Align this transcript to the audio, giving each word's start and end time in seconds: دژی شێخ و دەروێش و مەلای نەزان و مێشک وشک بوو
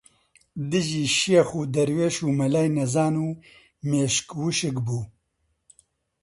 دژی 0.69 1.05
شێخ 1.19 1.49
و 1.59 1.61
دەروێش 1.75 2.15
و 2.21 2.29
مەلای 2.39 2.73
نەزان 2.77 3.15
و 3.25 3.27
مێشک 3.89 4.27
وشک 4.41 4.75
بوو 4.85 5.03